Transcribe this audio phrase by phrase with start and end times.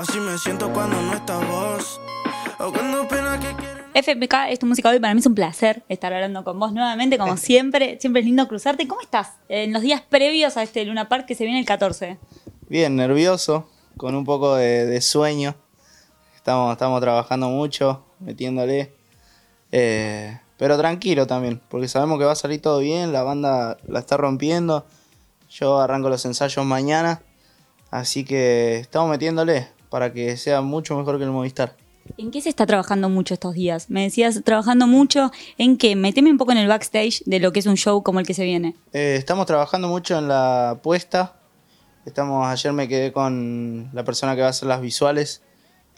[0.00, 2.00] Así me siento cuando no estás vos.
[2.60, 3.82] O cuando pena que quiero.
[3.94, 5.00] FMK es tu música hoy.
[5.00, 7.98] Para mí es un placer estar hablando con vos nuevamente, como siempre.
[8.00, 8.86] Siempre es lindo cruzarte.
[8.86, 12.16] ¿Cómo estás en los días previos a este Luna Park que se viene el 14?
[12.68, 15.56] Bien, nervioso, con un poco de, de sueño.
[16.36, 18.94] Estamos, estamos trabajando mucho, metiéndole.
[19.72, 23.98] Eh, pero tranquilo también, porque sabemos que va a salir todo bien, la banda la
[23.98, 24.86] está rompiendo.
[25.50, 27.20] Yo arranco los ensayos mañana,
[27.90, 31.76] así que estamos metiéndole para que sea mucho mejor que el Movistar.
[32.16, 33.90] ¿En qué se está trabajando mucho estos días?
[33.90, 35.94] Me decías, trabajando mucho en qué?
[35.94, 38.34] Meteme un poco en el backstage de lo que es un show como el que
[38.34, 38.74] se viene.
[38.92, 41.36] Eh, estamos trabajando mucho en la puesta.
[42.06, 45.42] Estamos, ayer me quedé con la persona que va a hacer las visuales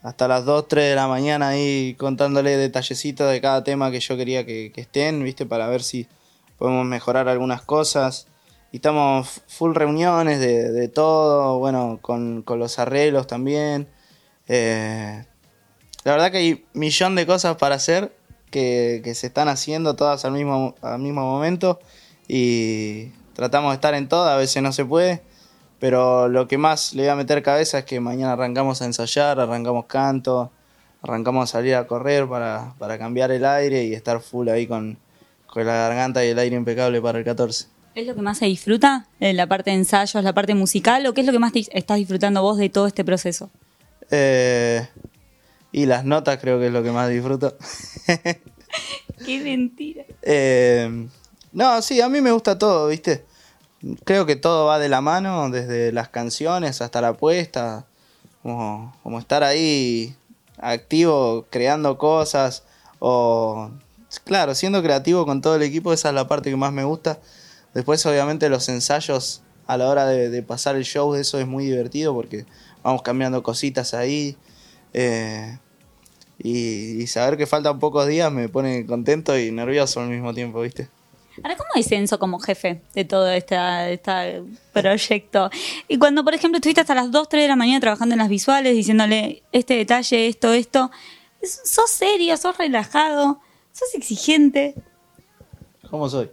[0.03, 4.17] hasta las 2, 3 de la mañana ahí contándole detallecitos de cada tema que yo
[4.17, 5.47] quería que, que estén, ¿viste?
[5.47, 6.09] Para ver si
[6.59, 8.27] podemos mejorar algunas cosas.
[8.73, 13.89] Y estamos full reuniones de, de todo, bueno, con, con los arreglos también.
[14.47, 15.25] Eh,
[16.05, 18.13] la verdad que hay un millón de cosas para hacer
[18.51, 21.79] que, que se están haciendo todas al mismo, al mismo momento
[22.29, 25.23] y tratamos de estar en todas, a veces no se puede,
[25.79, 29.41] pero lo que más le voy a meter cabeza es que mañana arrancamos a ensayar,
[29.41, 30.51] arrancamos canto,
[31.03, 34.99] arrancamos a salir a correr para, para cambiar el aire y estar full ahí con,
[35.47, 37.80] con la garganta y el aire impecable para el 14.
[37.95, 39.07] ¿Es lo que más se disfruta?
[39.19, 41.05] ¿La parte de ensayos, la parte musical?
[41.07, 43.51] ¿O qué es lo que más te- estás disfrutando vos de todo este proceso?
[44.11, 44.87] Eh,
[45.73, 47.57] y las notas creo que es lo que más disfruto.
[49.27, 50.05] ¡Qué mentira!
[50.23, 51.09] Eh,
[51.53, 53.25] no, sí, a mí me gusta todo, ¿viste?
[54.05, 57.87] Creo que todo va de la mano, desde las canciones hasta la puesta,
[58.43, 60.15] como, como estar ahí
[60.59, 62.63] activo, creando cosas,
[62.99, 63.71] o,
[64.25, 67.19] claro, siendo creativo con todo el equipo, esa es la parte que más me gusta.
[67.75, 71.65] Después, obviamente, los ensayos a la hora de, de pasar el show, eso es muy
[71.67, 72.45] divertido porque
[72.83, 74.37] vamos cambiando cositas ahí.
[74.93, 75.59] eh,
[76.43, 80.63] y, y saber que faltan pocos días me pone contento y nervioso al mismo tiempo,
[80.63, 80.89] ¿viste?
[81.43, 83.57] Ahora, ¿cómo es Enzo como jefe de todo este,
[83.93, 84.43] este
[84.73, 85.51] proyecto?
[85.87, 88.29] Y cuando, por ejemplo, estuviste hasta las 2, 3 de la mañana trabajando en las
[88.31, 90.91] visuales, diciéndole este detalle, esto, esto,
[91.43, 93.41] es- ¿sos serio, sos relajado,
[93.73, 94.75] sos exigente?
[95.91, 96.31] ¿Cómo soy?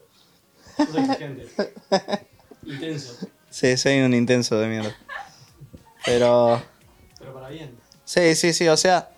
[0.77, 1.47] Soy exigente.
[2.63, 3.27] Intenso.
[3.49, 4.95] Sí, soy un intenso de mierda.
[6.05, 6.61] Pero...
[7.19, 7.75] Pero para bien.
[8.05, 9.09] Sí, sí, sí, o sea...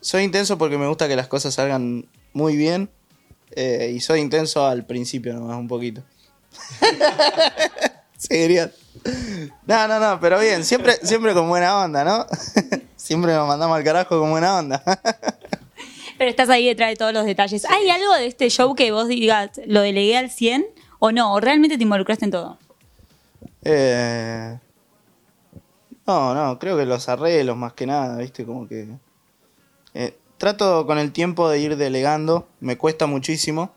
[0.00, 2.90] Soy intenso porque me gusta que las cosas salgan muy bien.
[3.52, 6.02] eh, y soy intenso al principio nomás, un poquito.
[8.16, 8.70] Seguiría.
[9.66, 12.26] No, no, no, pero bien, siempre, siempre con buena onda, ¿no?
[12.96, 14.82] siempre nos mandamos al carajo con buena onda.
[16.20, 17.64] Pero estás ahí detrás de todos los detalles.
[17.64, 20.66] ¿Hay algo de este show que vos digas, lo delegué al 100
[20.98, 21.32] o no?
[21.32, 22.58] ¿O realmente te involucraste en todo?
[23.64, 24.58] Eh,
[26.06, 28.44] no, no, creo que los arreglos más que nada, ¿viste?
[28.44, 28.86] Como que...
[29.94, 33.72] eh, trato con el tiempo de ir delegando, me cuesta muchísimo,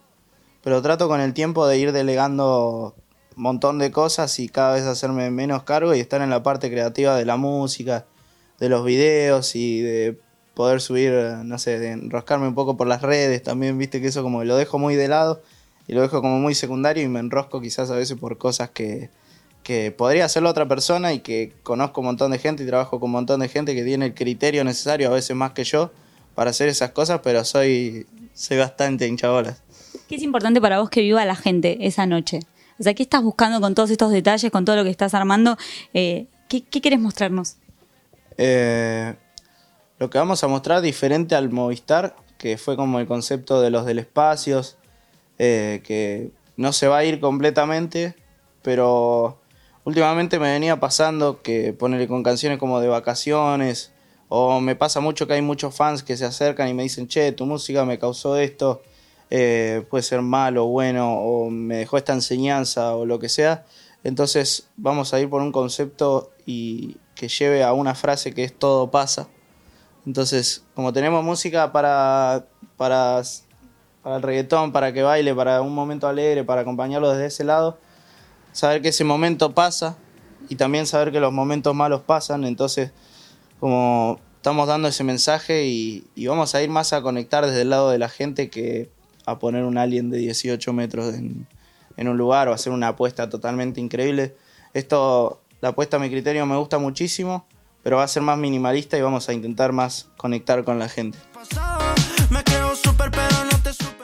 [0.66, 2.94] pero trato con el tiempo de ir delegando
[3.38, 6.70] un montón de cosas y cada vez hacerme menos cargo y estar en la parte
[6.70, 8.06] creativa de la música,
[8.60, 10.20] de los videos y de
[10.54, 14.08] poder subir, eh, no sé, de enroscarme un poco por las redes también, viste que
[14.08, 15.42] eso como que lo dejo muy de lado
[15.88, 19.10] y lo dejo como muy secundario y me enrosco quizás a veces por cosas que,
[19.64, 23.08] que podría hacerlo otra persona y que conozco un montón de gente y trabajo con
[23.08, 25.92] un montón de gente que tiene el criterio necesario, a veces más que yo,
[26.36, 29.62] para hacer esas cosas, pero soy, soy bastante hinchabolas.
[30.08, 32.40] ¿Qué es importante para vos que viva la gente esa noche?
[32.80, 35.58] O sea, ¿qué estás buscando con todos estos detalles, con todo lo que estás armando?
[35.94, 37.56] Eh, ¿qué, ¿Qué querés mostrarnos?
[38.38, 39.14] Eh,
[40.04, 43.86] lo que vamos a mostrar diferente al Movistar, que fue como el concepto de los
[43.86, 44.76] del espacios,
[45.40, 48.14] eh, que no se va a ir completamente,
[48.64, 49.40] pero
[49.86, 53.94] últimamente me venía pasando que ponerle con canciones como de vacaciones,
[54.28, 57.32] o me pasa mucho que hay muchos fans que se acercan y me dicen, che,
[57.32, 58.82] tu música me causó esto,
[59.30, 63.64] eh, puede ser malo bueno, o me dejó esta enseñanza o lo que sea.
[64.04, 68.54] Entonces vamos a ir por un concepto y que lleve a una frase que es
[68.54, 69.30] todo pasa.
[70.06, 72.46] Entonces, como tenemos música para,
[72.78, 73.22] para,
[74.02, 77.78] para el reggaetón, para que baile, para un momento alegre, para acompañarlo desde ese lado,
[78.52, 79.98] saber que ese momento pasa
[80.50, 82.44] y también saber que los momentos malos pasan.
[82.44, 82.92] Entonces,
[83.60, 87.90] como estamos dando ese mensaje y, vamos a ir más a conectar desde el lado
[87.90, 88.90] de la gente que
[89.26, 91.48] a poner un alien de 18 metros en,
[91.96, 94.36] en un lugar o hacer una apuesta totalmente increíble.
[94.74, 97.46] Esto, la apuesta a mi criterio me gusta muchísimo,
[97.84, 101.18] pero va a ser más minimalista y vamos a intentar más conectar con la gente.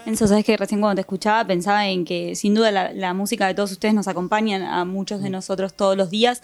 [0.05, 3.47] Enzo, sabes que recién cuando te escuchaba pensaba en que sin duda la, la música
[3.47, 6.41] de todos ustedes nos acompaña a muchos de nosotros todos los días.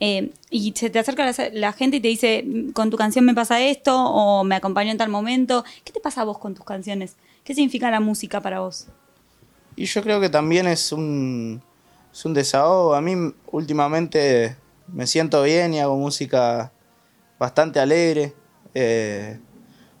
[0.00, 3.34] Eh, y se te acerca la, la gente y te dice, con tu canción me
[3.34, 5.64] pasa esto, o me acompañó en tal momento.
[5.84, 7.16] ¿Qué te pasa a vos con tus canciones?
[7.44, 8.88] ¿Qué significa la música para vos?
[9.76, 11.62] Y yo creo que también es un,
[12.12, 12.94] es un desahogo.
[12.94, 14.56] A mí últimamente
[14.88, 16.72] me siento bien y hago música
[17.38, 18.34] bastante alegre.
[18.74, 19.38] eh,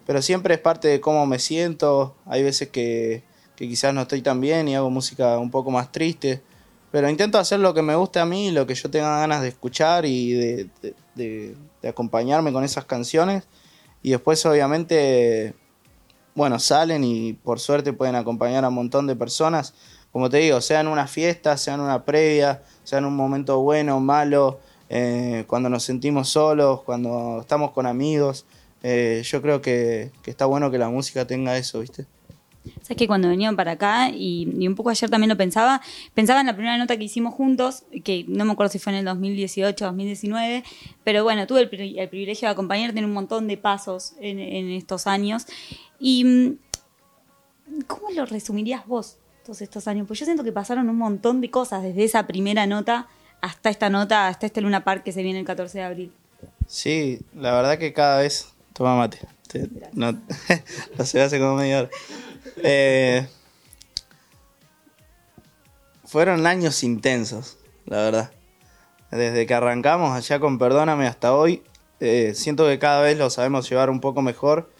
[0.06, 2.16] pero siempre es parte de cómo me siento.
[2.26, 3.24] Hay veces que,
[3.56, 6.42] quizás no estoy tan bien y hago música un poco más triste.
[6.90, 9.48] Pero intento hacer lo que me guste a mí, lo que yo tenga ganas de
[9.48, 13.44] escuchar y de acompañarme con esas canciones.
[14.04, 15.54] Y después obviamente,
[16.34, 19.72] bueno, salen y por suerte pueden acompañar a un montón de personas.
[20.12, 23.60] Como te digo, sea en una fiesta, sea en una previa, sea en un momento
[23.60, 24.60] bueno, malo,
[24.96, 28.46] eh, cuando nos sentimos solos, cuando estamos con amigos.
[28.84, 32.06] Eh, yo creo que, está bueno que la música tenga eso, ¿viste?
[32.80, 35.80] Sabes que cuando venían para acá, y, un poco ayer también lo pensaba,
[36.14, 39.00] pensaba en la primera nota que hicimos juntos, que no me acuerdo si fue en
[39.00, 40.62] el 2018 o 2019,
[41.02, 45.08] pero bueno, tuve el privilegio de acompañarte en un montón de pasos en, en estos
[45.08, 45.46] años.
[45.98, 50.06] Y mm, ¿cómo lo resumirías vos todos estos años?
[50.06, 53.08] Pues yo siento que pasaron un montón de cosas, desde esa primera nota
[53.44, 56.12] hasta esta nota, hasta este Luna Park que se viene el 14 de abril.
[56.66, 58.48] Sí, la verdad que cada vez.
[58.72, 59.18] Toma mate.
[59.48, 60.12] Te- no,
[60.98, 61.90] no se hace como media hora.
[62.62, 63.26] Eh,
[66.04, 68.32] fueron años intensos, la verdad.
[69.10, 71.62] Desde que arrancamos allá con Perdóname hasta hoy,
[72.00, 74.72] eh, siento que cada vez lo sabemos llevar un poco mejor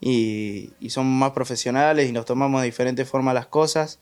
[0.00, 3.98] y, y somos más profesionales y nos tomamos de diferente forma las cosas.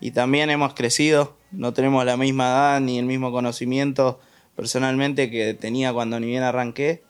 [0.00, 4.18] Y también hemos crecido, no tenemos la misma edad ni el mismo conocimiento
[4.56, 7.02] personalmente que tenía cuando ni bien arranqué.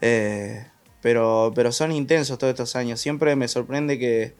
[0.00, 0.66] Eh,
[1.00, 3.00] pero, pero son intensos todos estos años.
[3.00, 4.34] Siempre me sorprende que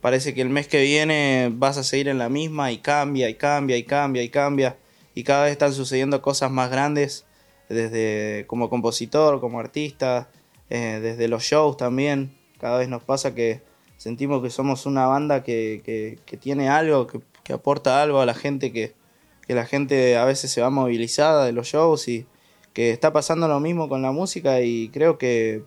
[0.00, 3.34] parece que el mes que viene vas a seguir en la misma y cambia y
[3.34, 4.76] cambia y cambia y cambia.
[5.14, 7.26] Y cada vez están sucediendo cosas más grandes,
[7.68, 10.30] desde como compositor, como artista,
[10.70, 12.32] eh, desde los shows también.
[12.58, 13.62] Cada vez nos pasa que
[14.00, 18.72] sentimos que somos una banda que, que- tiene algo, que, aporta algo a la gente,
[18.72, 18.94] que,
[19.46, 22.26] que la gente a veces se va movilizada de los shows y
[22.72, 25.64] que está pasando lo mismo con la música y creo que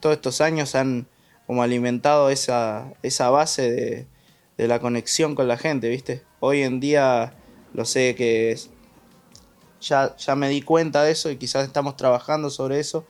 [0.00, 1.06] todos estos años han
[1.46, 4.06] como alimentado esa, esa base de,
[4.56, 6.22] de la conexión con la gente, ¿viste?
[6.40, 7.34] Hoy en día
[7.74, 8.70] lo sé que es-
[9.82, 13.04] ya, ya me di cuenta de eso y quizás estamos trabajando sobre eso,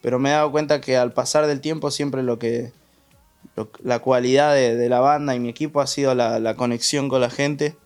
[0.00, 2.72] pero me he dado cuenta que al pasar del tiempo siempre lo que
[3.82, 7.20] la cualidad de, de la banda y mi equipo ha sido la, la conexión con
[7.20, 7.76] la gente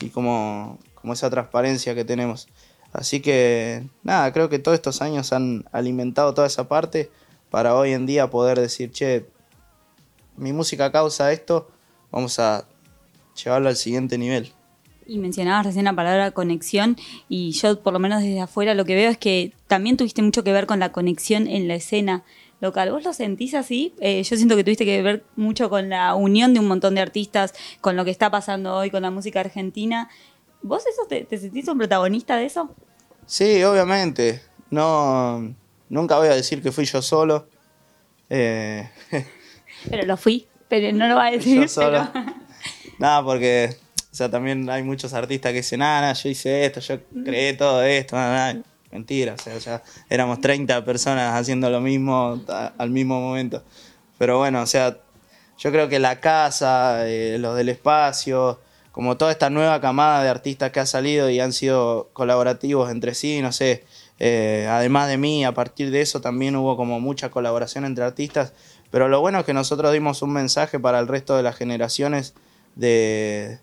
[0.00, 2.48] y como, como esa transparencia que tenemos.
[2.92, 7.10] Así que nada, creo que todos estos años han alimentado toda esa parte
[7.50, 9.26] para hoy en día poder decir, che,
[10.36, 11.68] mi música causa esto,
[12.10, 12.66] vamos a
[13.42, 14.52] llevarlo al siguiente nivel.
[15.06, 16.96] Y mencionabas recién la palabra conexión
[17.28, 20.44] y yo por lo menos desde afuera lo que veo es que también tuviste mucho
[20.44, 22.24] que ver con la conexión en la escena
[22.64, 22.90] local.
[22.90, 23.94] ¿Vos lo sentís así?
[24.00, 27.00] Eh, yo siento que tuviste que ver mucho con la unión de un montón de
[27.00, 30.08] artistas, con lo que está pasando hoy con la música argentina.
[30.62, 32.74] ¿Vos eso te, te sentís un protagonista de eso?
[33.26, 34.42] Sí, obviamente.
[34.70, 35.54] No,
[35.88, 37.48] nunca voy a decir que fui yo solo.
[38.30, 38.88] Eh,
[39.90, 41.60] Pero lo fui, pero no lo va a decir.
[41.60, 42.08] yo solo.
[42.12, 42.24] pero-
[42.98, 43.76] Nada, porque
[44.10, 47.52] o sea, también hay muchos artistas que dicen, ah, no, yo hice esto, yo creé
[47.54, 48.14] todo esto.
[48.16, 48.64] nada, nada".
[48.94, 52.40] Mentira, o sea, ya éramos 30 personas haciendo lo mismo
[52.78, 53.64] al mismo momento.
[54.18, 54.98] Pero bueno, o sea,
[55.58, 58.60] yo creo que la casa, eh, los del espacio,
[58.92, 63.14] como toda esta nueva camada de artistas que ha salido y han sido colaborativos entre
[63.14, 63.84] sí, no sé,
[64.20, 68.52] eh, además de mí, a partir de eso también hubo como mucha colaboración entre artistas,
[68.92, 72.34] pero lo bueno es que nosotros dimos un mensaje para el resto de las generaciones
[72.76, 73.58] de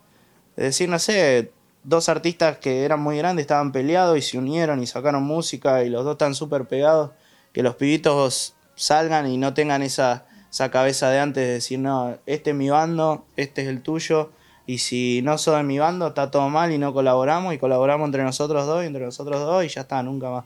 [0.57, 4.87] decir, no sé, dos artistas que eran muy grandes estaban peleados y se unieron y
[4.87, 7.11] sacaron música y los dos están súper pegados,
[7.53, 12.17] que los pibitos salgan y no tengan esa, esa cabeza de antes de decir, no,
[12.25, 14.31] este es mi bando, este es el tuyo,
[14.65, 18.05] y si no sos de mi bando está todo mal y no colaboramos y colaboramos
[18.05, 20.45] entre nosotros dos y entre nosotros dos y ya está, nunca más.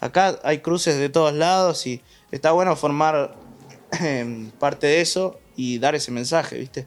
[0.00, 3.34] Acá hay cruces de todos lados y está bueno formar
[4.00, 6.86] em, parte de eso y dar ese mensaje, ¿viste?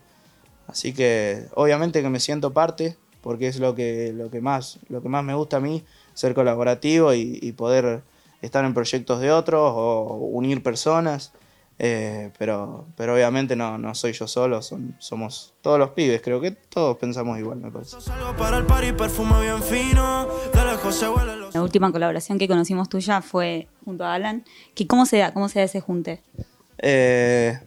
[0.67, 5.01] Así que obviamente que me siento parte porque es lo que, lo que, más, lo
[5.01, 8.01] que más me gusta a mí, ser colaborativo y, y poder
[8.41, 11.31] estar en proyectos de otros o unir personas.
[11.79, 16.39] eh, pero, pero obviamente no, no soy yo solo, son, somos todos los pibes, creo
[16.39, 17.99] que todos pensamos igual, me parece.
[18.01, 20.27] Salgo para el party, perfume bien fino.
[20.53, 21.55] De lejos se huele los...
[21.55, 24.43] La última colaboración que conocimos tuya fue junto a Alan.
[24.75, 25.33] Que ¿Cómo se da?
[25.33, 26.21] ¿Cómo se da ese junte?
[26.77, 27.59] Eh,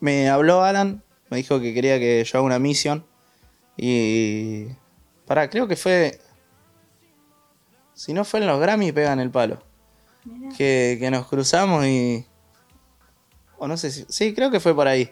[0.00, 3.04] me habló Alan me dijo que quería que yo haga una misión.
[3.76, 4.66] Y.
[5.26, 6.18] Pará, creo que fue.
[7.94, 9.62] Si no fue en los Grammy, pegan el palo.
[10.56, 12.24] Que, que nos cruzamos y.
[13.58, 14.04] O no sé si.
[14.08, 15.10] Sí, creo que fue por ahí.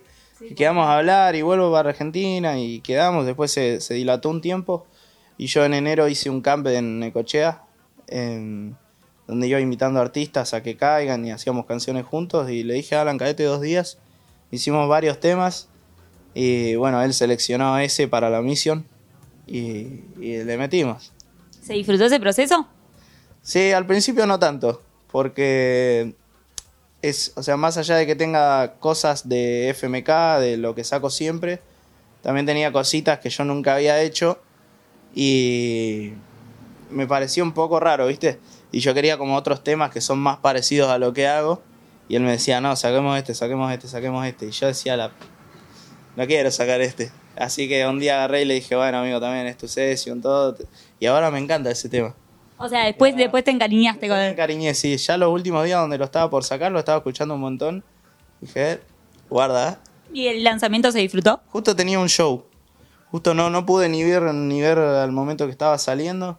[0.57, 3.25] Quedamos a hablar y vuelvo para Argentina y quedamos.
[3.25, 4.87] Después se, se dilató un tiempo.
[5.39, 7.63] Y yo en enero hice un camp en Necochea.
[8.09, 8.77] en-
[9.27, 12.51] donde iba invitando artistas a que caigan y hacíamos canciones juntos.
[12.51, 13.97] Y le dije a Alan, caete dos días.
[14.51, 15.71] Hicimos varios temas.
[16.35, 18.87] Y bueno, él seleccionó ese para la misión.
[19.47, 21.13] Y, y le metimos.
[21.63, 22.69] ¿Se disfrutó ese proceso?
[23.43, 26.15] Sí, al principio no tanto, porque
[27.03, 31.11] es, o sea, más allá de que tenga cosas de FMK, de lo que saco
[31.11, 31.61] siempre,
[32.23, 34.39] también tenía cositas que yo nunca había hecho
[35.15, 36.13] y
[36.91, 38.39] me pareció un poco raro, ¿viste?
[38.73, 41.63] Y yo quería como otros temas que son más parecidos a lo que hago
[42.09, 44.47] y él me decía, no, saquemos este, saquemos este, saquemos este.
[44.47, 45.13] Y yo decía, la...
[46.17, 47.13] no quiero sacar este.
[47.37, 50.57] Así que un día agarré y le dije, bueno, amigo, también es tu sesión, todo.
[51.01, 52.15] Y ahora me encanta ese tema.
[52.59, 54.33] O sea, después, después te encariñaste con Me él.
[54.33, 54.97] encariñé, sí.
[54.97, 57.83] Ya los últimos días donde lo estaba por sacar, lo estaba escuchando un montón.
[58.41, 58.81] Dije,
[59.29, 59.81] guarda.
[60.13, 61.41] ¿Y el lanzamiento se disfrutó?
[61.49, 62.45] Justo tenía un show.
[63.11, 66.39] Justo no, no pude ni ver, ni ver al momento que estaba saliendo.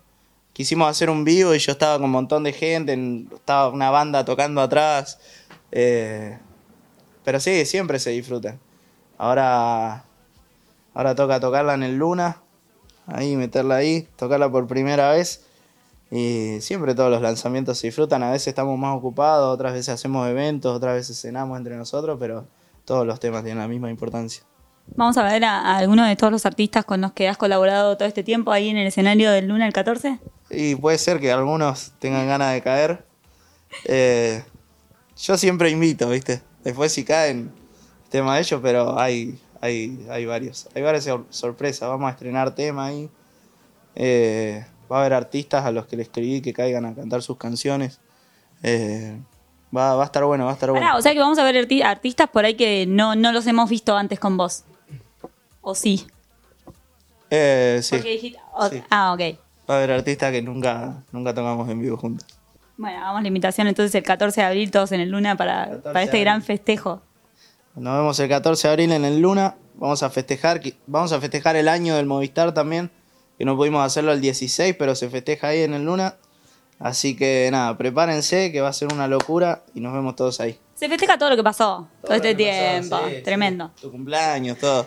[0.54, 2.94] Quisimos hacer un vivo y yo estaba con un montón de gente.
[2.94, 5.20] en- estaba una banda tocando atrás.
[5.72, 6.38] eh,
[7.26, 8.60] pero sí, siempre se disfrutan.
[9.18, 10.06] Ahora,
[10.96, 12.42] ahora toca tocarla en el Luna.
[13.06, 15.46] Ahí, meterla ahí, tocarla por primera vez.
[16.10, 18.24] Y siempre todos los lanzamientos se disfrutan.
[18.24, 22.48] A veces estamos más ocupados, otras veces hacemos eventos, otras veces cenamos entre nosotros, pero
[22.86, 24.44] todos los temas tienen la misma importancia.
[24.96, 27.98] Vamos a ver a, a alguno de todos los artistas con los que has colaborado
[27.98, 30.20] todo este tiempo ahí en el escenario del Luna el 14.
[30.50, 33.06] Y puede ser que algunos tengan ganas de caer.
[33.86, 34.44] Eh,
[35.18, 36.42] yo siempre invito, ¿viste?
[36.64, 37.52] Después si caen,
[38.10, 40.68] tema de ellos, pero hay, hay, hay varios.
[40.76, 41.88] Hay varias sor- sorpresas.
[41.90, 43.10] Vamos a estrenar tema ahí.
[43.96, 47.38] Eh, va a haber artistas a los que le escribí que caigan a cantar sus
[47.38, 48.00] canciones.
[48.64, 49.18] Eh,
[49.76, 50.98] va, va a estar bueno, va a estar bueno.
[50.98, 53.70] O sea que vamos a ver arti- artistas por ahí que no, no los hemos
[53.70, 54.64] visto antes con vos.
[55.62, 56.06] ¿O sí?
[57.30, 57.96] Eh, sí.
[57.96, 58.82] Porque dijiste- o- Sí.
[58.90, 59.20] Ah, ok.
[59.70, 62.28] Va a haber artistas que nunca, nunca tocamos en vivo juntos.
[62.78, 65.82] Bueno, hagamos la invitación entonces el 14 de abril todos en el Luna para, 14
[65.82, 67.02] para este gran festejo.
[67.76, 69.56] Nos vemos el 14 de abril en el Luna.
[69.76, 72.90] Vamos a festejar, vamos a festejar el año del Movistar también,
[73.38, 76.16] que no pudimos hacerlo el 16, pero se festeja ahí en el Luna.
[76.80, 80.58] Así que nada, prepárense que va a ser una locura y nos vemos todos ahí.
[80.76, 83.00] Se festeja todo lo que pasó todo, este pasó, tiempo.
[83.10, 83.22] sí.
[83.24, 83.72] Tremendo.
[83.82, 84.86] Tu cumpleaños, todo.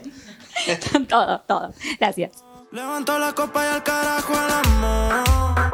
[1.09, 1.73] todo, todo.
[1.99, 2.45] Gracias.
[2.73, 5.68] Levanto la copa y al carajo el amor.